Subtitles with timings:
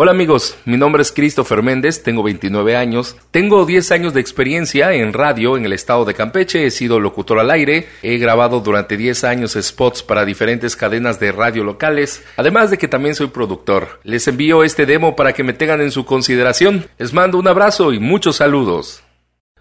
[0.00, 4.92] Hola amigos, mi nombre es Christopher Méndez, tengo 29 años, tengo 10 años de experiencia
[4.92, 8.96] en radio en el estado de Campeche, he sido locutor al aire, he grabado durante
[8.96, 13.98] 10 años spots para diferentes cadenas de radio locales, además de que también soy productor.
[14.04, 16.86] Les envío este demo para que me tengan en su consideración.
[16.96, 19.02] Les mando un abrazo y muchos saludos.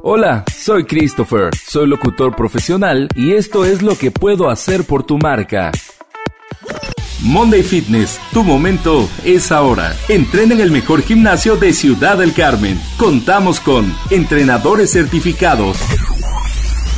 [0.00, 5.18] Hola, soy Christopher, soy locutor profesional y esto es lo que puedo hacer por tu
[5.18, 5.72] marca.
[7.22, 9.94] Monday Fitness, tu momento es ahora.
[10.08, 12.80] Entrena en el mejor gimnasio de Ciudad del Carmen.
[12.96, 15.76] Contamos con entrenadores certificados.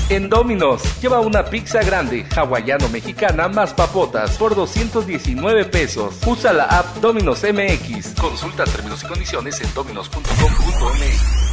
[0.09, 6.17] En Dominos, lleva una pizza grande, hawaiano-mexicana más papotas por 219 pesos.
[6.27, 8.21] Usa la app Dominos MX.
[8.21, 11.52] Consulta términos y condiciones en dominos.com.mx.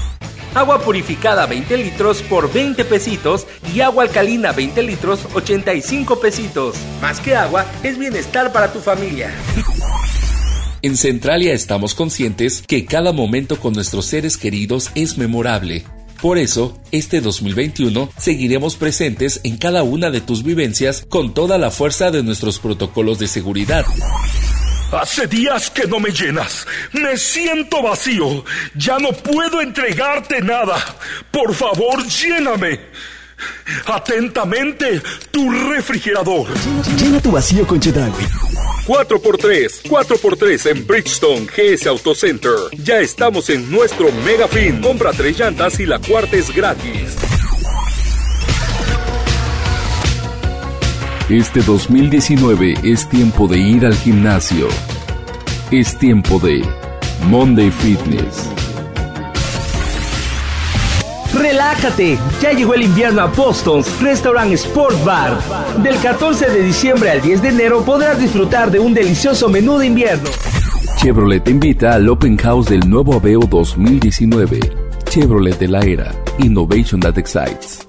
[0.56, 6.76] Agua purificada 20 litros por 20 pesitos y agua alcalina 20 litros 85 pesitos.
[7.02, 9.32] Más que agua, es bienestar para tu familia.
[10.82, 15.84] En Centralia estamos conscientes que cada momento con nuestros seres queridos es memorable.
[16.22, 21.72] Por eso, este 2021 seguiremos presentes en cada una de tus vivencias con toda la
[21.72, 23.86] fuerza de nuestros protocolos de seguridad.
[24.92, 26.66] Hace días que no me llenas.
[26.94, 28.44] Me siento vacío.
[28.76, 30.78] Ya no puedo entregarte nada.
[31.30, 32.80] Por favor, lléname.
[33.86, 36.48] Atentamente, tu refrigerador.
[36.98, 38.26] Llena tu vacío con Chedragui.
[38.88, 42.56] 4x3, 4x3 en Bridgestone GS Auto Center.
[42.72, 44.82] Ya estamos en nuestro mega fin.
[44.82, 47.29] Compra tres llantas y la cuarta es gratis.
[51.30, 54.68] Este 2019 es tiempo de ir al gimnasio.
[55.70, 56.64] Es tiempo de
[57.28, 58.50] Monday Fitness.
[61.32, 65.38] Relájate, ya llegó el invierno a Boston's Restaurant Sport Bar.
[65.84, 69.86] Del 14 de diciembre al 10 de enero podrás disfrutar de un delicioso menú de
[69.86, 70.32] invierno.
[70.98, 74.60] Chevrolet te invita al Open House del nuevo Aveo 2019.
[75.08, 76.12] Chevrolet de la era.
[76.40, 77.86] Innovation that excites.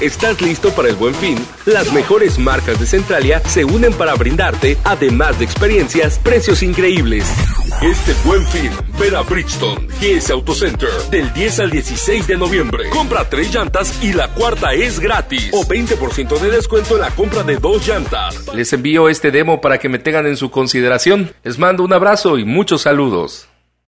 [0.00, 1.36] ¿Estás listo para el buen fin?
[1.66, 7.30] Las mejores marcas de Centralia se unen para brindarte, además de experiencias, precios increíbles.
[7.82, 12.88] Este buen fin, ven a Bridgestone GS Auto Center del 10 al 16 de noviembre.
[12.88, 15.50] Compra tres llantas y la cuarta es gratis.
[15.52, 18.48] O 20% de descuento en la compra de dos llantas.
[18.54, 21.34] Les envío este demo para que me tengan en su consideración.
[21.44, 23.49] Les mando un abrazo y muchos saludos.